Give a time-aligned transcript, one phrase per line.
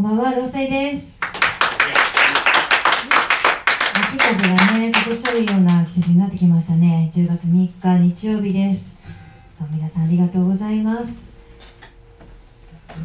[0.00, 1.20] んばんは、ロセイです。
[4.08, 7.10] 秋風がね、かこしゃような季節になってきましたね。
[7.12, 8.96] 10月3日日曜日です。
[9.70, 11.28] 皆さんありがとうございます。
[12.96, 13.02] な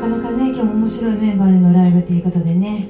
[0.00, 2.88] かなかね、今日も面白いメンバーでのライブということでね。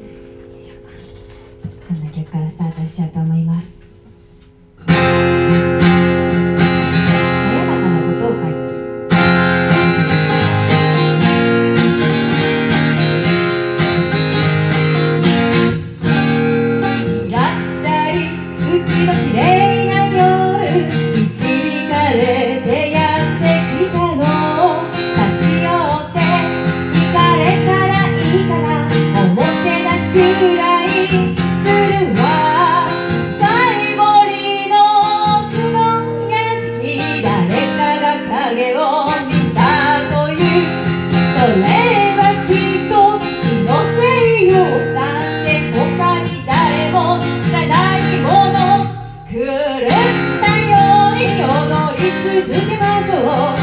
[52.47, 53.58] 続けましょう。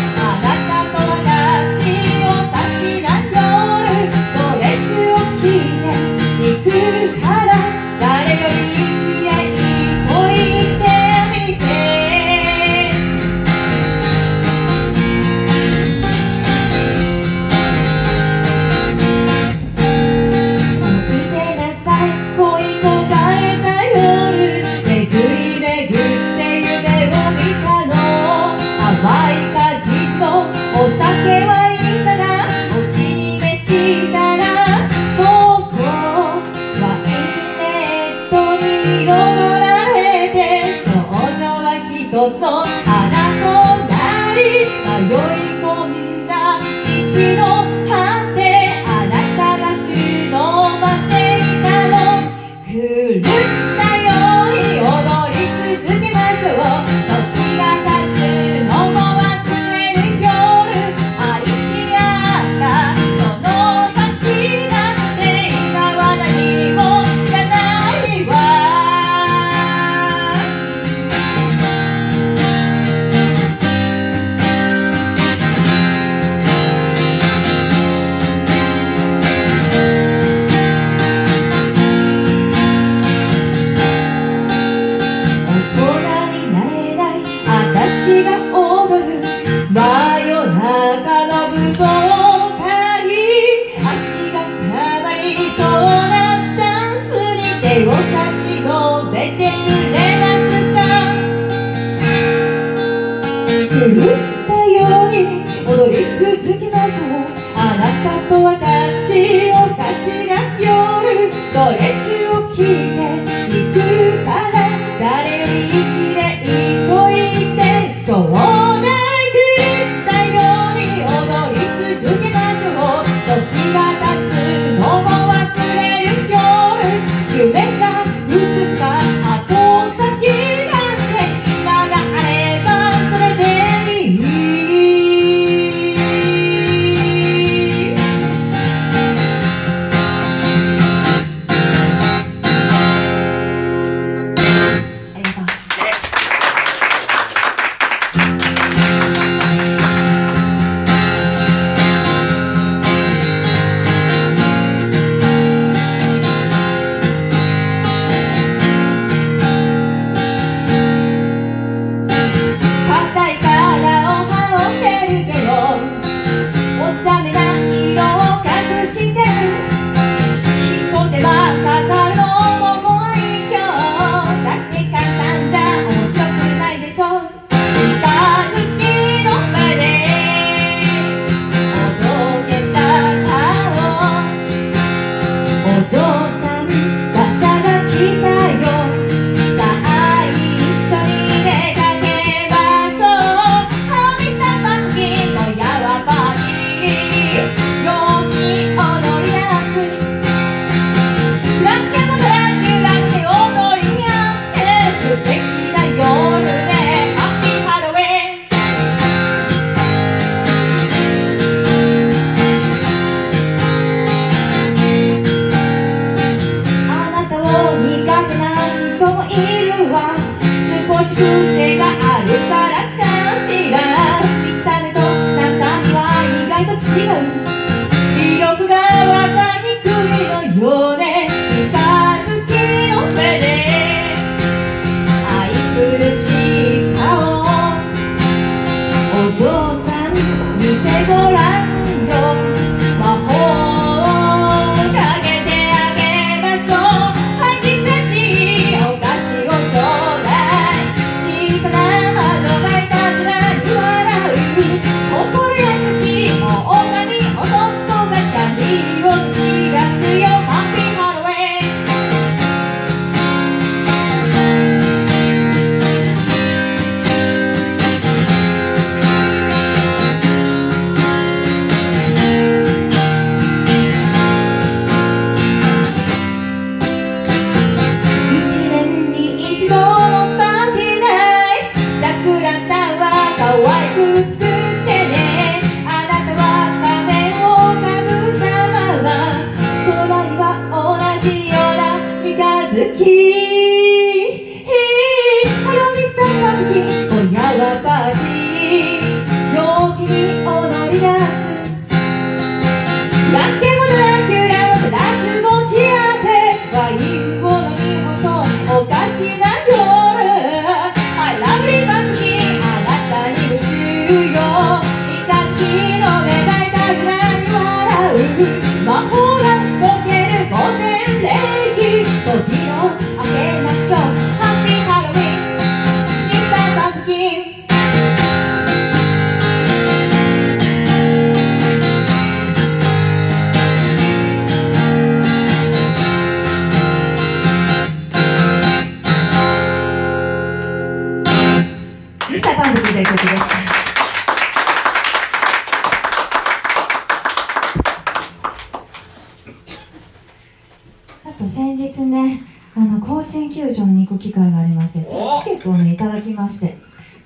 [351.96, 352.42] 日ね、
[352.76, 356.78] あの甲子園球場に行く機会がありまして、チケットをねいただきまして、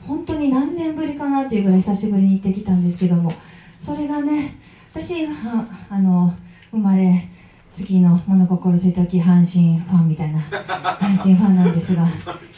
[0.07, 3.31] 本当に何年ぶりかなっていうぐらい久しぶりに行ってきたんですけども、
[3.79, 4.53] それがね、
[4.93, 6.33] 私はあの
[6.71, 7.29] 生まれ
[7.71, 10.39] 月の物心ついた時阪神ファンみたいな
[10.99, 12.05] 阪神ファンなんですが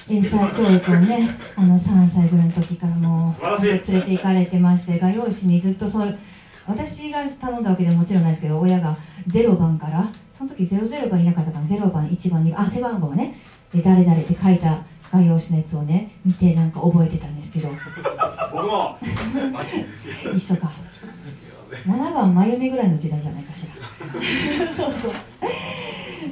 [0.10, 6.18] 英才教育をねあの3歳ぐらいの時からもう連れて行かれてまして画用紙にずっとそう
[6.68, 8.96] 私が頼んだわけではもちろんないですけど親が
[9.28, 10.08] 0番から
[10.42, 13.36] その時00番いなかったから0番1番2番あ背番号ね
[13.72, 17.70] で誰々って書いた画用紙のやつをね見てなんか覚えてたんですけど。
[18.54, 18.98] 僕も。
[20.34, 20.72] 一緒か。
[21.86, 24.74] 7番真由美ぐらいの時代じゃないかしら。
[24.74, 25.12] そうそう。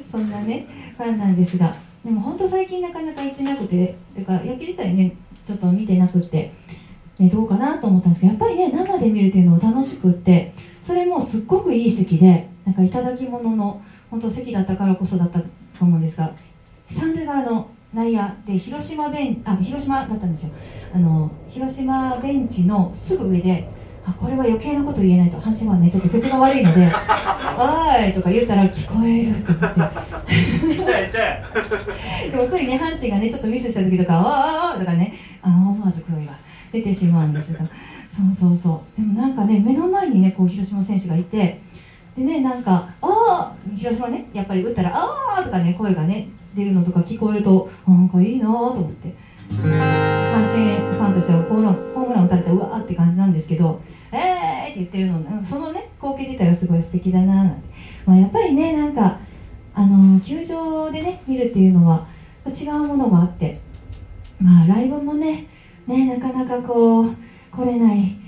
[0.09, 0.65] そんなね
[0.97, 1.75] ファンなんですが。
[2.03, 5.15] でも本当最近なかなか行ってなくててか野球自体ね
[5.45, 6.51] ちょっと見てなくって、
[7.19, 15.45] ね、どうかなと思ったんですけどやっぱりね生で見るっていうのは楽しくってそれもすっごくいい席でなんかいただき物の本当席だったからこそだったと
[15.81, 16.31] 思うんですが
[16.89, 20.51] 三塁側の内野で広島ベンあ広島だったんですよ
[20.93, 23.67] あの広島ベンチのすぐ上で
[24.05, 29.95] あこれは余計なこと言えないと阪神はねちょっと口が悪いので「おーい!」とか言ったら聞こえると思って
[30.67, 31.21] 行っちゃえ行っちゃ
[32.27, 36.31] え でもついね阪神がねちょっとミスした時とか「ああ!」とかねあ思わず声が
[36.71, 37.59] 出てしまうんですが
[38.09, 41.61] そうそうそうでもなんかね目の前にねこう広島選手がいて
[42.19, 45.07] でねなんか「ああ!」広島ねやっぱり打ったら「あ
[45.39, 49.15] あ!」とかね声がね出るのとか聞こえるとなんかいいなと思って
[49.49, 57.61] 阪神ファンとしてはホームランホームラン打たれたうわーって感じなんですけど「えー!」って言ってるのそのね光景自体はすごい素敵だななんて、
[58.05, 59.17] まあ、やっぱりねなんか
[59.73, 62.05] あの球場でね見るっていうのは
[62.45, 63.61] 違うものがあって
[64.41, 65.45] まあライブもね
[65.87, 67.15] ねなかなかこう
[67.51, 68.18] 来れない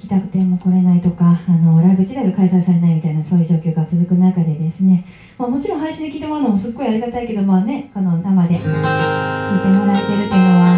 [0.00, 5.06] 来たくても来れないとかあのライブ自体が開催されないみたいなそういう状況が続く中でですね、
[5.38, 10.76] まあ、もちろん配信で聞いてもらうのもすっごいありがたいけどまあねこの生で聞いてもらえてるっていうのは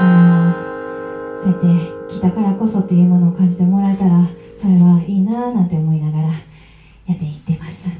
[0.00, 0.04] あ
[1.36, 1.60] のそうやっ
[2.08, 4.24] て来たからこそっていうものを感じてもらえたら
[4.56, 7.90] それはいいなぁなんて思いながらやっていってます。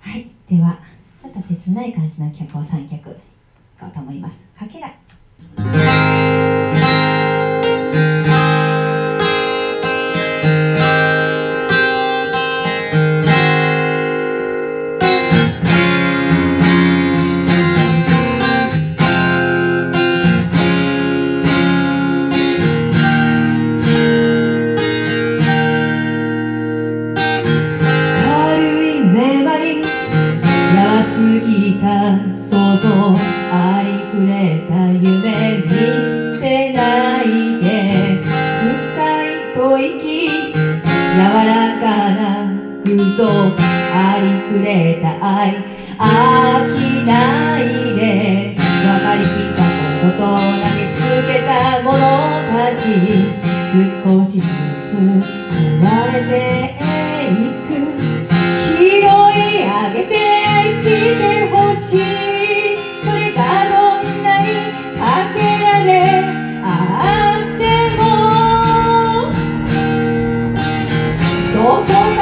[0.00, 0.28] はい。
[0.48, 0.78] では
[1.22, 3.14] また切ない感じの曲を3曲い
[3.80, 4.46] こうと思います。
[4.58, 4.92] かけら。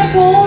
[0.08, 0.39] ど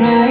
[0.00, 0.29] night.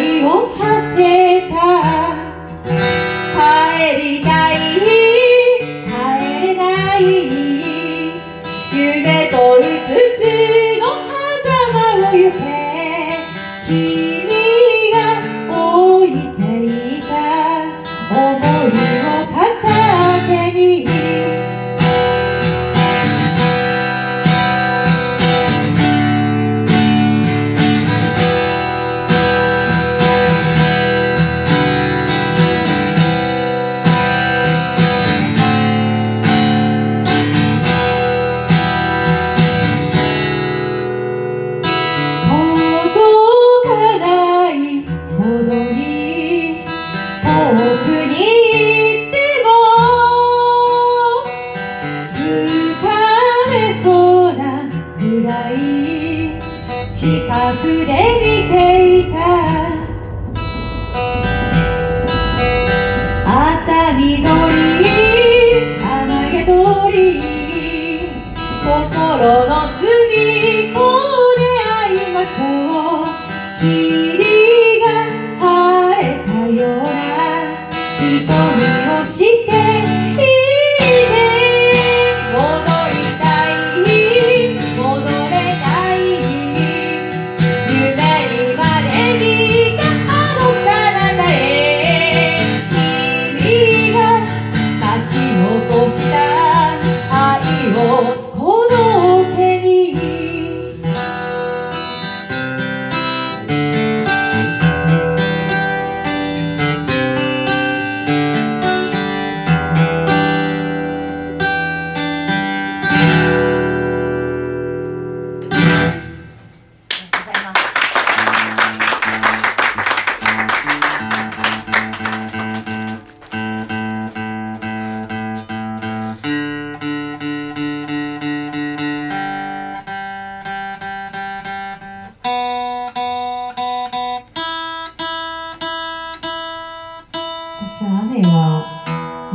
[69.49, 69.67] の過
[70.15, 70.48] ぎ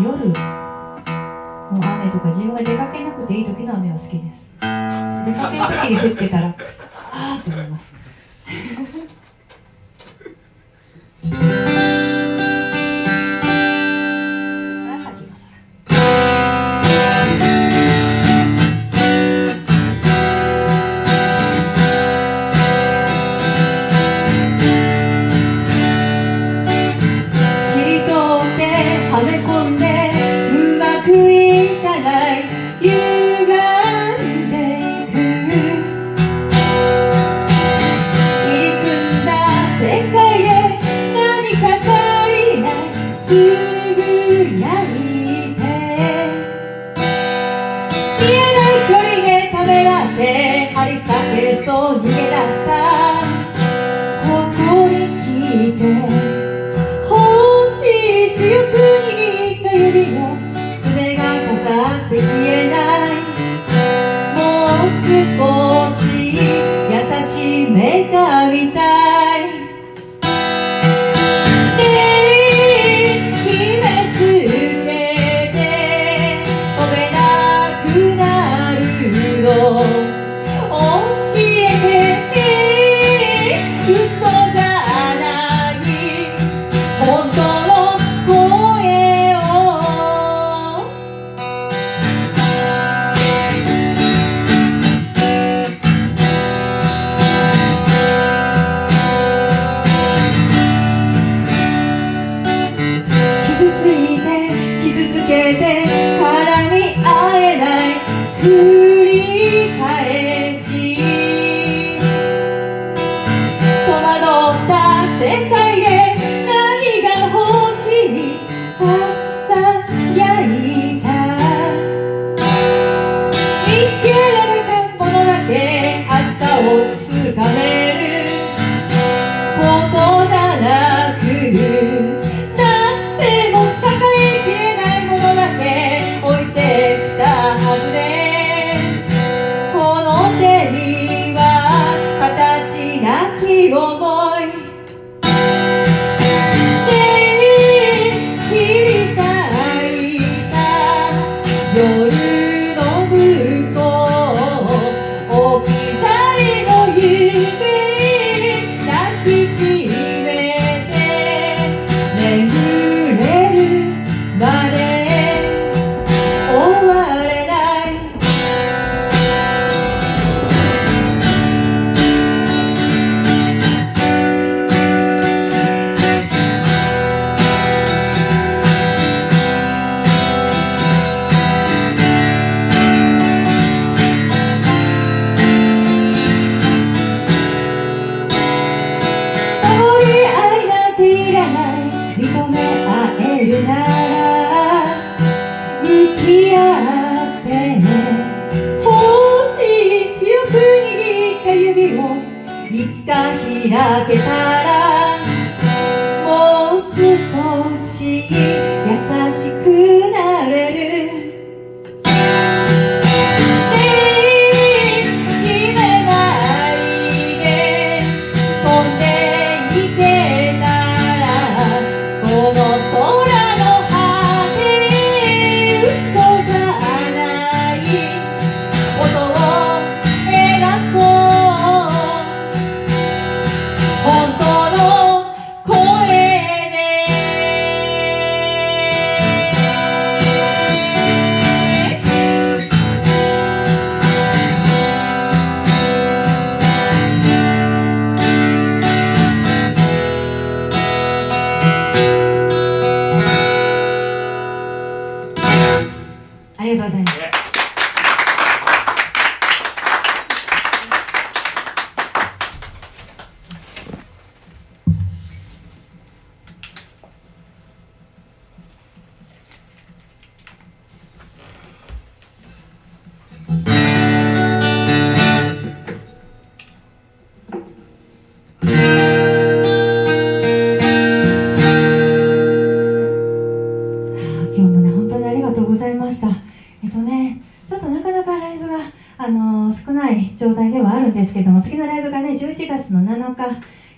[0.02, 0.34] 夜の
[1.70, 4.50] 雨とか自分が出かけなくていい時の雨は好きです。
[4.60, 6.50] 出かける時に降ってたらあ
[7.40, 7.94] っと思います。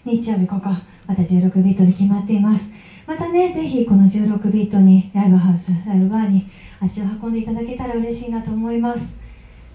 [0.07, 0.71] 日曜日ここ、
[1.09, 2.71] また16ビートで決まっています。
[3.09, 6.47] またね、ぜひこの16ビートに、ライブハウス、ライブバーに
[6.81, 9.19] 足を運んでいただけたら嬉しいなと思います。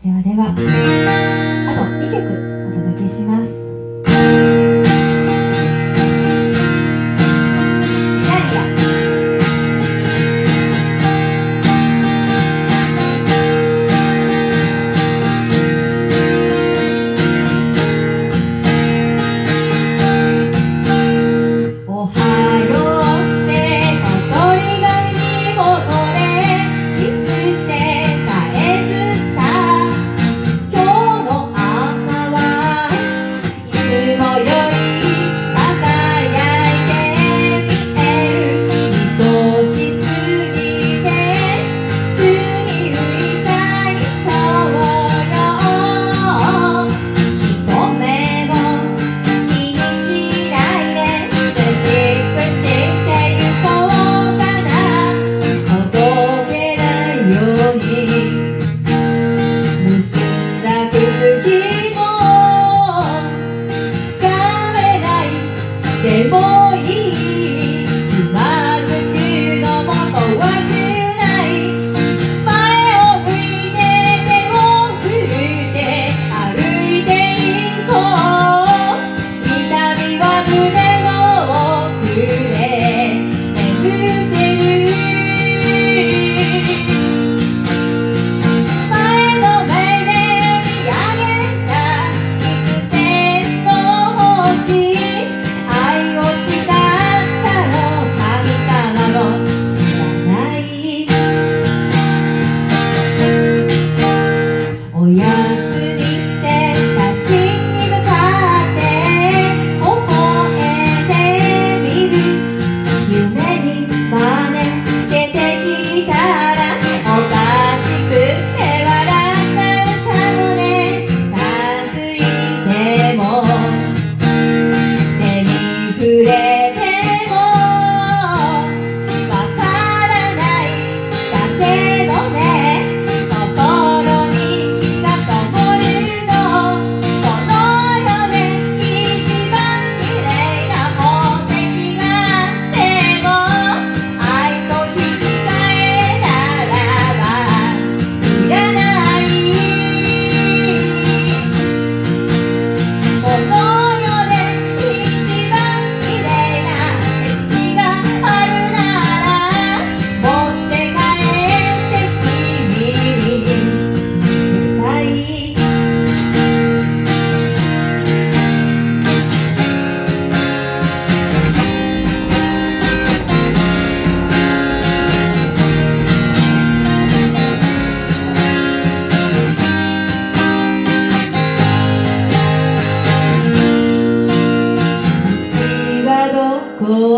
[0.01, 0.61] ではでは、あと
[1.83, 2.23] 2曲
[2.69, 4.80] お届けします。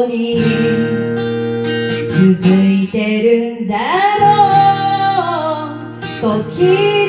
[0.07, 0.43] に
[2.09, 3.21] 続いて
[3.57, 3.77] るんだ
[4.19, 4.23] ろ
[6.21, 6.43] う。
[6.53, 7.02] 時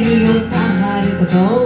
[0.00, 0.48] に収
[0.80, 1.61] まること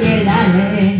[0.00, 0.32] けら
[0.72, 0.97] れ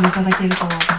[0.00, 0.95] 分いただけると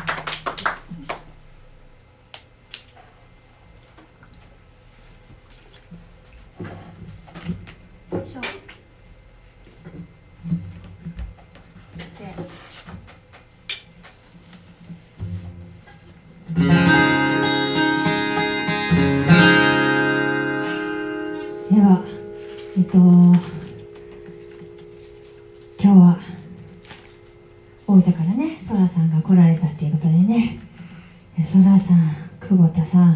[32.58, 33.15] 久保田さん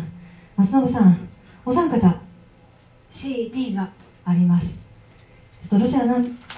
[0.56, 1.18] 松延さん
[1.66, 2.16] お三方
[3.10, 3.90] CD が
[4.24, 4.86] あります。
[5.64, 6.14] ちょっとロシアな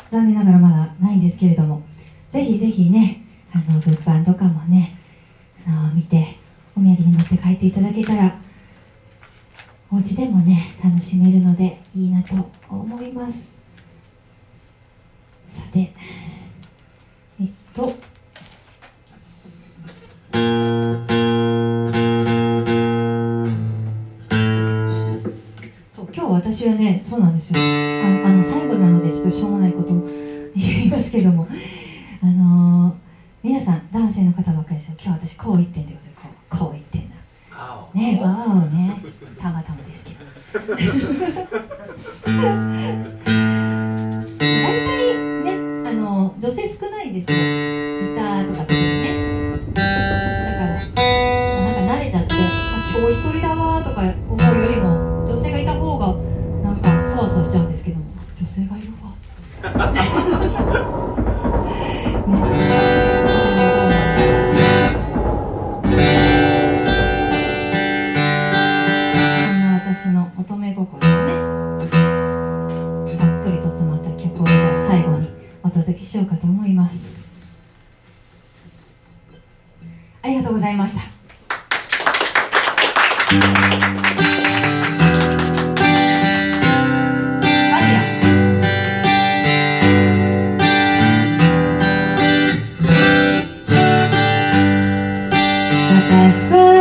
[0.09, 1.81] 残念ながらまだないんですけれども
[2.29, 4.97] ぜひぜひねあの物販とかもね
[5.65, 6.35] あの見て
[6.75, 8.35] お土産に持って帰っていただけたら
[9.89, 13.63] お家でもね楽しめるのでいいなと思います。
[15.47, 15.93] さて
[17.39, 17.93] えっと。
[26.15, 27.59] 今日私はねそうなんですよ。
[27.59, 29.89] あの最後なのでちょっとしょうもないこと
[30.55, 31.47] 言いますけども。
[32.21, 32.62] あの
[96.13, 96.72] as for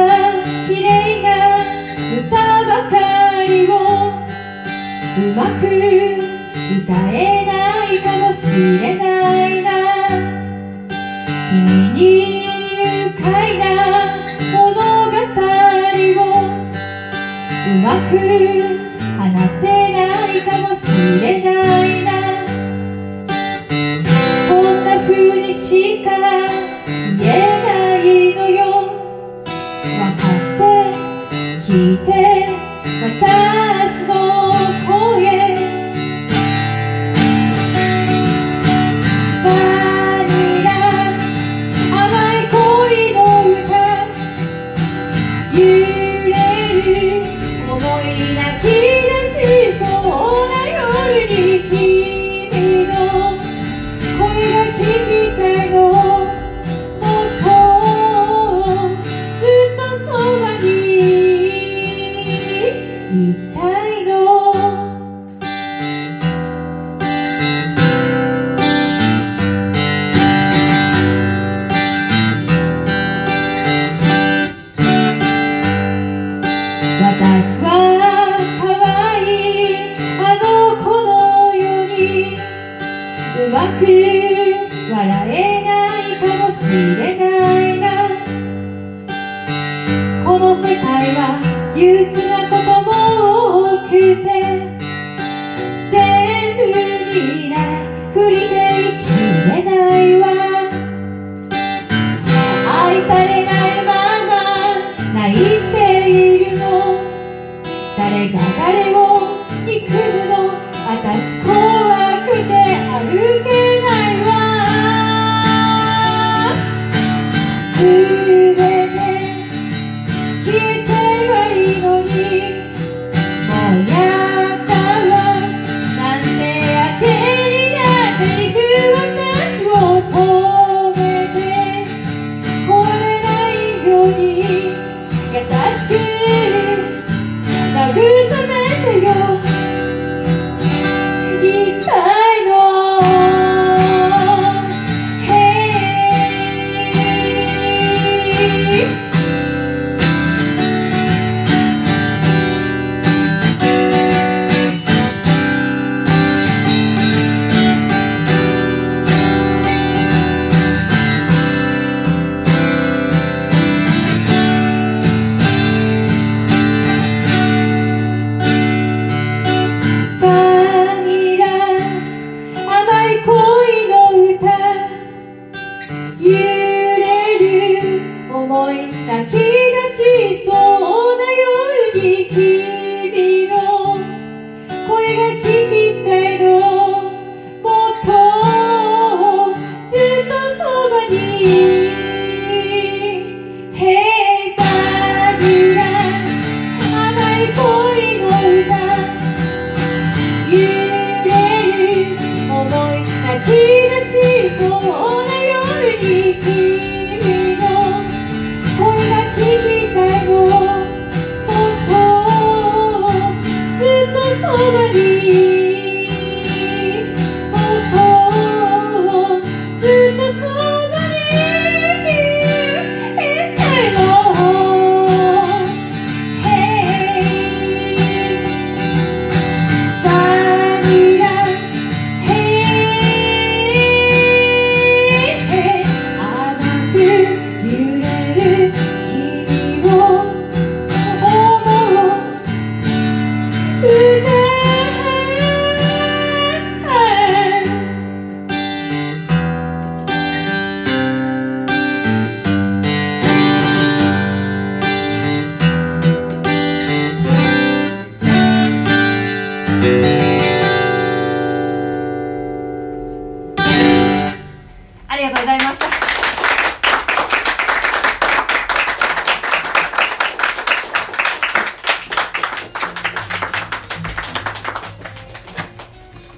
[137.95, 138.52] Who's the